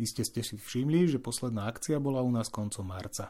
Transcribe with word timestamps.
Iste 0.00 0.24
ste 0.24 0.40
si 0.40 0.56
všimli, 0.56 1.08
že 1.08 1.20
posledná 1.20 1.68
akcia 1.68 2.00
bola 2.00 2.24
u 2.24 2.30
nás 2.32 2.48
koncom 2.48 2.88
marca. 2.88 3.28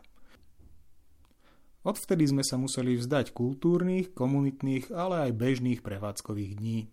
Odvtedy 1.82 2.30
sme 2.30 2.46
sa 2.46 2.54
museli 2.54 2.94
vzdať 2.94 3.34
kultúrnych, 3.34 4.14
komunitných, 4.14 4.94
ale 4.94 5.26
aj 5.26 5.32
bežných 5.34 5.80
prevádzkových 5.82 6.52
dní. 6.62 6.86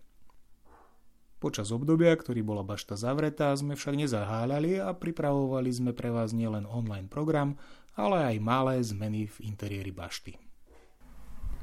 Počas 1.39 1.69
obdobia, 1.71 2.11
ktorý 2.17 2.43
bola 2.43 2.65
bašta 2.65 2.97
zavretá, 2.99 3.53
sme 3.55 3.77
však 3.77 3.95
nezaháľali 3.95 4.81
a 4.81 4.91
pripravovali 4.91 5.69
sme 5.71 5.91
pre 5.93 6.11
vás 6.11 6.33
nielen 6.35 6.65
online 6.67 7.07
program, 7.07 7.55
ale 7.95 8.35
aj 8.35 8.43
malé 8.43 8.81
zmeny 8.83 9.29
v 9.29 9.47
interiéri 9.47 9.93
bašty. 9.93 10.35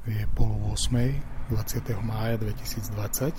Je 0.07 0.23
pol 0.33 0.55
8. 0.71 1.51
20. 1.51 1.99
mája 1.99 2.39
2020. 2.39 3.35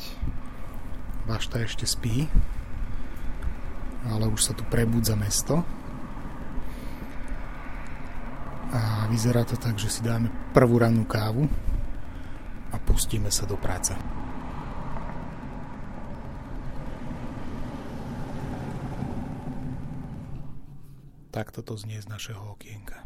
Bašta 1.24 1.64
ešte 1.64 1.88
spí, 1.88 2.28
ale 4.08 4.26
už 4.28 4.40
sa 4.40 4.52
tu 4.56 4.64
prebudza 4.66 5.14
mesto. 5.14 5.62
A 8.68 9.08
vyzerá 9.08 9.44
to 9.44 9.56
tak, 9.56 9.80
že 9.80 9.88
si 9.88 10.00
dáme 10.04 10.28
prvú 10.52 10.76
rannú 10.80 11.08
kávu 11.08 11.48
a 12.68 12.76
pustíme 12.76 13.32
sa 13.32 13.48
do 13.48 13.56
práce. 13.56 13.96
Takto 21.32 21.62
to 21.62 21.76
znie 21.76 22.00
z 22.00 22.08
našeho 22.08 22.56
okienka. 22.56 23.04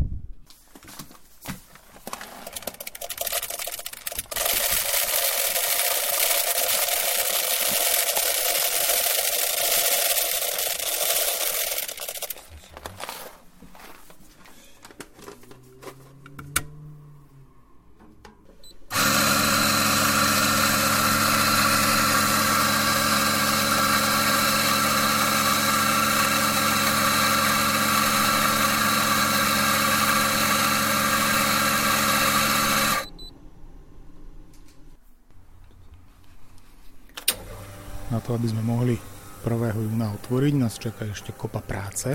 To, 38.23 38.39
aby 38.39 38.47
sme 38.47 38.63
mohli 38.63 38.95
1. 39.43 39.51
júna 39.75 40.15
otvoriť, 40.15 40.55
nás 40.55 40.79
čaká 40.79 41.11
ešte 41.11 41.35
kopa 41.35 41.59
práce. 41.59 42.15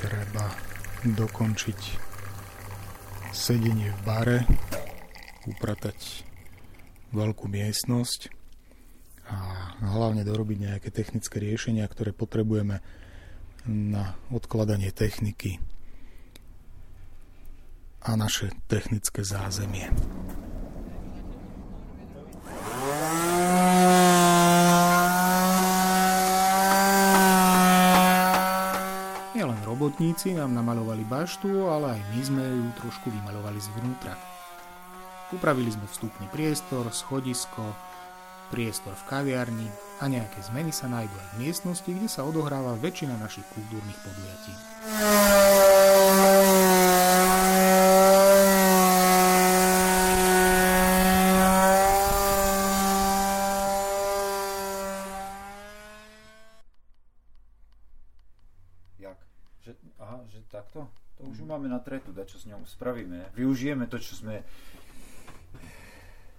Treba 0.00 0.48
dokončiť 1.04 1.80
sedenie 3.36 3.92
v 3.92 4.00
bare, 4.00 4.38
upratať 5.44 6.24
veľkú 7.12 7.52
miestnosť 7.52 8.32
a 9.28 9.36
hlavne 9.84 10.24
dorobiť 10.24 10.58
nejaké 10.72 10.88
technické 10.88 11.36
riešenia, 11.36 11.84
ktoré 11.84 12.16
potrebujeme 12.16 12.80
na 13.68 14.16
odkladanie 14.32 14.88
techniky 14.88 15.60
a 18.06 18.16
naše 18.16 18.54
technické 18.70 19.20
zázemie. 19.20 19.92
Robotníci 29.96 30.36
nám 30.36 30.52
namalovali 30.52 31.08
baštu, 31.08 31.72
ale 31.72 31.96
aj 31.96 32.00
my 32.12 32.20
sme 32.20 32.44
ju 32.44 32.68
trošku 32.76 33.08
vymalovali 33.08 33.56
zvnútra. 33.56 34.12
Upravili 35.32 35.72
sme 35.72 35.88
vstupný 35.88 36.28
priestor, 36.28 36.84
schodisko, 36.92 37.64
priestor 38.52 38.92
v 38.92 39.06
kaviarni 39.08 39.72
a 39.96 40.12
nejaké 40.12 40.44
zmeny 40.52 40.68
sa 40.68 40.92
nájdú 40.92 41.16
aj 41.16 41.28
v 41.32 41.48
miestnosti, 41.48 41.88
kde 41.88 42.12
sa 42.12 42.28
odohráva 42.28 42.76
väčšina 42.76 43.16
našich 43.16 43.48
kultúrnych 43.56 43.96
podujatí. 44.04 44.52
Máme 61.46 61.68
na 61.70 61.78
tretu, 61.80 62.12
da 62.12 62.28
čo 62.28 62.36
s 62.36 62.44
ňou 62.44 62.60
spravíme. 62.66 63.32
Využijeme 63.32 63.86
to, 63.86 63.96
čo 63.96 64.18
sme... 64.18 64.44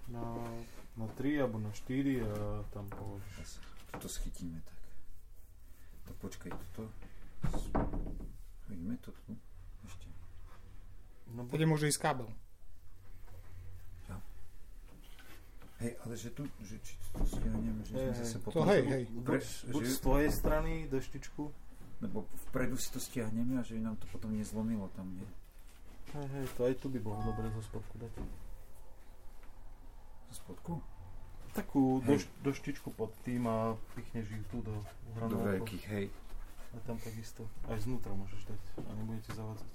Na, 0.08 0.24
na 0.96 1.06
3 1.20 1.44
alebo 1.44 1.60
na 1.60 1.68
4 1.74 2.24
a 2.24 2.32
tam 2.72 2.88
položíš. 2.88 3.60
Toto 3.92 4.08
schytíme 4.08 4.60
tak. 4.64 4.80
Tak 6.08 6.14
počkaj, 6.22 6.50
toto... 6.52 6.88
Vidíme 8.68 8.96
to 9.00 9.12
tu? 9.12 9.36
Ešte. 9.84 10.06
No, 11.36 11.44
Bude 11.44 11.68
môže 11.68 11.88
ísť 11.88 12.00
kábel. 12.00 12.28
Ja. 14.08 14.16
Hej, 15.84 15.92
ale 16.04 16.14
že 16.16 16.30
tu, 16.32 16.44
že 16.64 16.76
či 16.80 16.96
to 17.12 17.24
stiahnem, 17.24 17.84
že 17.84 17.92
hey, 17.96 18.08
sme 18.08 18.14
zase 18.24 18.36
potom... 18.40 18.64
To 18.64 18.68
hej, 18.72 18.82
hej. 18.88 19.04
Buď, 19.12 19.42
buď 19.72 19.84
z 19.84 19.98
tvojej 20.00 20.30
strany 20.32 20.72
deštičku, 20.88 21.52
lebo 21.98 22.26
vpredu 22.48 22.78
si 22.78 22.88
to 22.94 23.02
stiahneme 23.02 23.58
a 23.58 23.66
že 23.66 23.78
nám 23.78 23.98
to 23.98 24.06
potom 24.14 24.34
nezlomilo 24.34 24.86
tam, 24.94 25.10
nie? 25.14 25.28
Hej, 26.14 26.28
hej, 26.32 26.46
to 26.56 26.60
aj 26.64 26.74
tu 26.80 26.86
by 26.88 26.98
bolo 27.02 27.20
dobre 27.20 27.50
zo 27.52 27.62
spodku 27.68 27.94
dať. 28.00 28.12
Zo 30.30 30.34
spodku? 30.40 30.72
Takú 31.52 32.00
doš, 32.04 32.28
doštičku 32.44 32.94
pod 32.94 33.10
tým 33.24 33.48
a 33.48 33.74
pichneš 33.96 34.30
ich 34.30 34.44
tu 34.48 34.62
do 34.62 34.72
Do 35.18 35.42
veľkých, 35.42 35.84
hej. 35.90 36.06
A 36.72 36.76
tam 36.84 37.00
takisto. 37.00 37.48
Aj 37.66 37.80
znútra 37.80 38.12
môžeš 38.12 38.44
dať 38.46 38.62
a 38.84 38.90
nebudete 38.94 39.32
zavádzať. 39.32 39.70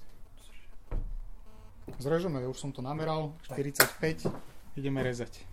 Zrežeme, 1.99 2.39
už 2.47 2.57
som 2.57 2.71
to 2.71 2.79
nameral. 2.79 3.35
45. 3.51 4.31
Ideme 4.79 5.03
rezať. 5.03 5.43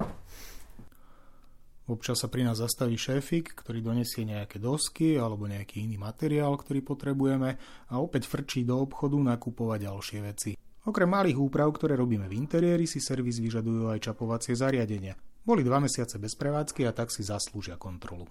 Občas 1.90 2.22
sa 2.22 2.30
pri 2.30 2.46
nás 2.46 2.62
zastaví 2.62 2.94
šéfik, 2.94 3.50
ktorý 3.50 3.82
donesie 3.82 4.22
nejaké 4.22 4.62
dosky 4.62 5.18
alebo 5.18 5.50
nejaký 5.50 5.82
iný 5.82 5.98
materiál, 5.98 6.54
ktorý 6.54 6.86
potrebujeme 6.86 7.58
a 7.90 7.94
opäť 7.98 8.30
frčí 8.30 8.62
do 8.62 8.78
obchodu 8.78 9.18
nakupovať 9.18 9.90
ďalšie 9.90 10.18
veci. 10.22 10.54
Okrem 10.86 11.10
malých 11.10 11.42
úprav, 11.42 11.66
ktoré 11.74 11.98
robíme 11.98 12.30
v 12.30 12.38
interiéri, 12.38 12.86
si 12.86 13.02
servis 13.02 13.42
vyžadujú 13.42 13.90
aj 13.90 14.06
čapovacie 14.06 14.54
zariadenia. 14.54 15.18
Boli 15.42 15.66
dva 15.66 15.82
mesiace 15.82 16.22
bez 16.22 16.38
prevádzky 16.38 16.86
a 16.86 16.94
tak 16.94 17.10
si 17.10 17.26
zaslúžia 17.26 17.74
kontrolu. 17.74 18.30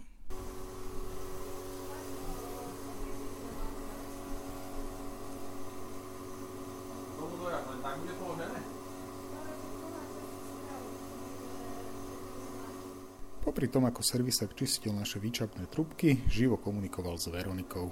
Popri 13.50 13.66
tom, 13.66 13.90
ako 13.90 14.06
servisák 14.06 14.54
čistil 14.54 14.94
naše 14.94 15.18
výčapné 15.18 15.66
trubky, 15.74 16.22
živo 16.30 16.62
komunikoval 16.62 17.18
s 17.18 17.34
Veronikou. 17.34 17.90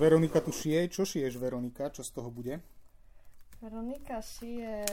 Veronika 0.00 0.40
tu 0.40 0.56
šije. 0.56 0.88
Čo 0.88 1.04
šiješ, 1.04 1.36
Veronika? 1.36 1.92
Čo 1.92 2.00
z 2.00 2.16
toho 2.16 2.32
bude? 2.32 2.64
Veronika 3.60 4.24
šije 4.24 4.88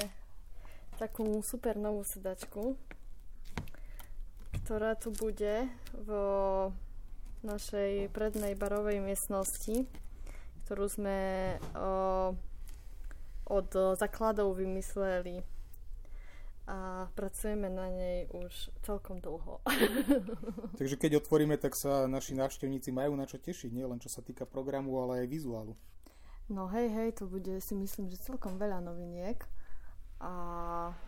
takú 0.99 1.39
super 1.39 1.79
novú 1.79 2.03
sedačku, 2.03 2.75
ktorá 4.59 4.99
tu 4.99 5.15
bude 5.15 5.71
vo 6.03 6.75
našej 7.47 8.11
prednej 8.11 8.59
barovej 8.59 8.99
miestnosti, 8.99 9.87
ktorú 10.67 10.91
sme 10.91 11.19
o, 11.79 12.35
od 13.53 13.69
základov 14.01 14.57
vymysleli 14.57 15.45
a 16.63 17.11
pracujeme 17.11 17.67
na 17.67 17.91
nej 17.91 18.31
už 18.31 18.71
celkom 18.87 19.19
dlho. 19.19 19.59
Takže 20.79 20.95
keď 20.95 21.19
otvoríme, 21.19 21.59
tak 21.59 21.75
sa 21.75 22.07
naši 22.07 22.39
návštevníci 22.39 22.95
majú 22.95 23.19
na 23.19 23.27
čo 23.27 23.35
tešiť, 23.35 23.69
nie 23.75 23.83
len 23.83 23.99
čo 23.99 24.07
sa 24.07 24.23
týka 24.23 24.47
programu, 24.47 24.95
ale 25.03 25.27
aj 25.27 25.27
vizuálu. 25.27 25.75
No 26.47 26.71
hej, 26.71 26.87
hej, 26.91 27.09
to 27.19 27.27
bude 27.27 27.59
si 27.59 27.75
myslím, 27.75 28.07
že 28.07 28.23
celkom 28.23 28.55
veľa 28.55 28.79
noviniek. 28.79 29.43
A 30.23 30.31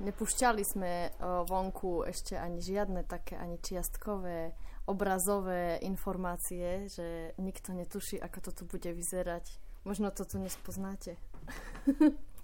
nepúšťali 0.04 0.64
sme 0.68 1.08
vonku 1.48 2.04
ešte 2.04 2.36
ani 2.36 2.60
žiadne 2.60 3.08
také, 3.08 3.40
ani 3.40 3.56
čiastkové, 3.64 4.52
obrazové 4.92 5.80
informácie, 5.88 6.92
že 6.92 7.32
nikto 7.40 7.72
netuší, 7.72 8.20
ako 8.20 8.38
to 8.44 8.52
tu 8.52 8.64
bude 8.68 8.92
vyzerať. 8.92 9.48
Možno 9.88 10.12
to 10.12 10.28
tu 10.28 10.36
nespoznáte. 10.36 11.16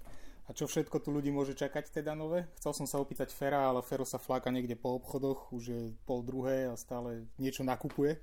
A 0.52 0.56
čo 0.60 0.68
všetko 0.68 1.00
tu 1.00 1.08
ľudí 1.08 1.32
môže 1.32 1.56
čakať 1.56 2.04
teda 2.04 2.12
nové? 2.12 2.44
Chcel 2.60 2.76
som 2.76 2.84
sa 2.84 3.00
opýtať 3.00 3.32
Fera, 3.32 3.72
ale 3.72 3.80
Fero 3.80 4.04
sa 4.04 4.20
fláka 4.20 4.52
niekde 4.52 4.76
po 4.76 5.00
obchodoch, 5.00 5.48
už 5.48 5.64
je 5.64 5.80
pol 6.04 6.20
druhé 6.20 6.68
a 6.68 6.76
stále 6.76 7.24
niečo 7.40 7.64
nakupuje. 7.64 8.20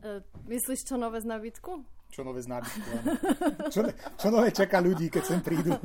E, 0.00 0.24
myslíš, 0.48 0.88
čo 0.88 0.96
nové 0.96 1.20
z 1.20 1.28
nábytku? 1.28 1.84
Čo 2.08 2.24
nové 2.24 2.40
z 2.40 2.48
nábytku, 2.48 2.90
čo, 3.76 3.84
čo 3.92 4.26
nové 4.32 4.56
čaká 4.56 4.80
ľudí, 4.80 5.12
keď 5.12 5.20
sem 5.20 5.44
prídu? 5.44 5.76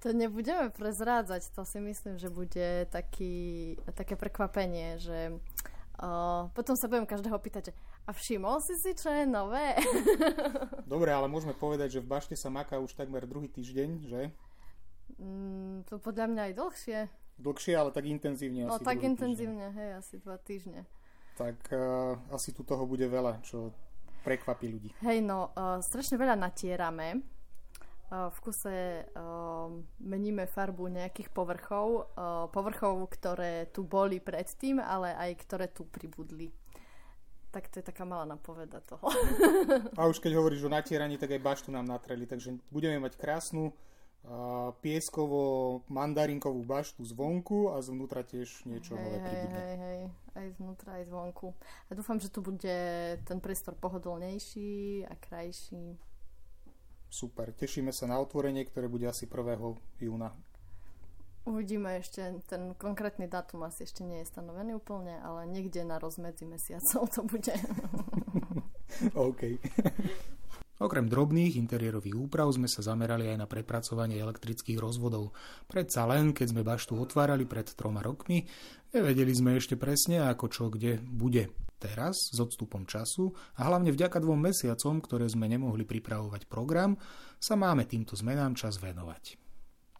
To 0.00 0.16
nebudeme 0.16 0.72
prezrádzať, 0.72 1.52
to 1.52 1.60
si 1.68 1.76
myslím, 1.84 2.16
že 2.16 2.32
bude 2.32 2.88
taký, 2.88 3.76
také 3.92 4.16
prekvapenie, 4.16 4.96
že 4.96 5.36
uh, 6.00 6.48
potom 6.56 6.72
sa 6.72 6.88
budem 6.88 7.04
každého 7.04 7.36
pýtať, 7.36 7.68
že 7.68 7.72
a 8.08 8.16
všimol 8.16 8.64
si 8.64 8.80
si, 8.80 8.96
čo 8.96 9.12
je 9.12 9.28
nové? 9.28 9.76
Dobre, 10.88 11.12
ale 11.12 11.28
môžeme 11.28 11.52
povedať, 11.52 12.00
že 12.00 12.02
v 12.02 12.16
bašte 12.16 12.32
sa 12.32 12.48
maká 12.48 12.80
už 12.80 12.96
takmer 12.96 13.28
druhý 13.28 13.52
týždeň, 13.52 13.90
že? 14.08 14.32
Mm, 15.22 15.86
to 15.86 16.02
podľa 16.02 16.26
mňa 16.30 16.42
aj 16.50 16.54
dlhšie. 16.58 16.98
Dlhšie, 17.38 17.74
ale 17.74 17.90
tak 17.90 18.04
intenzívne 18.06 18.66
no, 18.66 18.76
asi 18.76 18.84
tak 18.86 19.02
intenzívne, 19.02 19.70
týždeň. 19.70 19.78
hej, 19.78 19.90
asi 19.98 20.14
dva 20.18 20.36
týždne. 20.38 20.80
Tak 21.38 21.58
uh, 21.72 22.18
asi 22.34 22.52
tu 22.52 22.62
toho 22.62 22.84
bude 22.84 23.06
veľa, 23.08 23.40
čo 23.42 23.72
prekvapí 24.22 24.66
ľudí. 24.68 24.90
Hej, 25.02 25.24
no, 25.24 25.50
uh, 25.54 25.82
strašne 25.82 26.20
veľa 26.20 26.38
natierame. 26.38 27.24
Uh, 28.12 28.28
v 28.28 28.38
kuse 28.44 28.76
uh, 29.08 29.72
meníme 30.04 30.44
farbu 30.44 30.92
nejakých 30.92 31.32
povrchov. 31.32 32.12
Uh, 32.12 32.46
povrchov, 32.52 33.00
ktoré 33.10 33.66
tu 33.72 33.82
boli 33.82 34.20
predtým, 34.20 34.78
ale 34.78 35.16
aj 35.16 35.30
ktoré 35.42 35.66
tu 35.72 35.88
pribudli. 35.88 36.52
Tak 37.52 37.68
to 37.68 37.80
je 37.80 37.84
taká 37.84 38.08
malá 38.08 38.24
napoveda 38.24 38.80
toho. 38.80 39.12
A 40.00 40.08
už 40.08 40.20
keď 40.20 40.40
hovoríš 40.40 40.64
o 40.64 40.72
natieraní, 40.72 41.20
tak 41.20 41.36
aj 41.36 41.44
baštu 41.44 41.68
nám 41.68 41.84
natreli, 41.84 42.24
takže 42.24 42.56
budeme 42.72 42.96
mať 43.00 43.16
krásnu 43.20 43.76
pieskovo-mandarinkovú 44.82 46.62
baštu 46.62 47.02
zvonku 47.02 47.74
a 47.74 47.82
zvnútra 47.82 48.22
tiež 48.22 48.62
niečo 48.70 48.94
hej, 48.94 49.02
nové 49.02 49.18
pribudne. 49.18 49.58
Hej, 49.58 49.76
hej, 49.82 50.00
aj 50.38 50.46
zvnútra, 50.58 50.88
aj 51.02 51.04
zvonku. 51.10 51.46
A 51.90 51.90
dúfam, 51.98 52.22
že 52.22 52.30
tu 52.30 52.38
bude 52.38 52.76
ten 53.26 53.38
priestor 53.42 53.74
pohodlnejší 53.74 55.04
a 55.10 55.14
krajší. 55.18 55.98
Super, 57.12 57.52
tešíme 57.52 57.90
sa 57.90 58.06
na 58.06 58.22
otvorenie, 58.22 58.64
ktoré 58.64 58.86
bude 58.86 59.10
asi 59.10 59.26
1. 59.26 59.58
júna. 60.00 60.32
Uvidíme 61.42 61.98
ešte, 61.98 62.22
ten 62.46 62.78
konkrétny 62.78 63.26
dátum 63.26 63.66
asi 63.66 63.82
ešte 63.82 64.06
nie 64.06 64.22
je 64.22 64.30
stanovený 64.30 64.78
úplne, 64.78 65.18
ale 65.18 65.50
niekde 65.50 65.82
na 65.82 65.98
rozmedzi 65.98 66.46
mesiacov 66.46 67.10
to 67.10 67.26
bude. 67.26 67.50
OK. 69.18 69.58
Okrem 70.82 71.06
drobných 71.06 71.54
interiérových 71.62 72.18
úprav 72.18 72.50
sme 72.50 72.66
sa 72.66 72.82
zamerali 72.82 73.30
aj 73.30 73.38
na 73.38 73.46
prepracovanie 73.46 74.18
elektrických 74.18 74.82
rozvodov. 74.82 75.30
Predsa 75.70 76.10
len, 76.10 76.34
keď 76.34 76.50
sme 76.50 76.66
baštu 76.66 76.98
otvárali 76.98 77.46
pred 77.46 77.70
troma 77.70 78.02
rokmi, 78.02 78.42
nevedeli 78.90 79.30
sme 79.30 79.54
ešte 79.54 79.78
presne, 79.78 80.26
ako 80.26 80.50
čo 80.50 80.64
kde 80.74 80.98
bude. 80.98 81.54
Teraz, 81.78 82.34
s 82.34 82.38
odstupom 82.38 82.82
času 82.82 83.30
a 83.58 83.66
hlavne 83.70 83.94
vďaka 83.94 84.18
dvom 84.22 84.38
mesiacom, 84.38 84.98
ktoré 84.98 85.30
sme 85.30 85.46
nemohli 85.46 85.86
pripravovať 85.86 86.50
program, 86.50 86.98
sa 87.38 87.54
máme 87.54 87.86
týmto 87.86 88.18
zmenám 88.18 88.58
čas 88.58 88.82
venovať. 88.82 89.41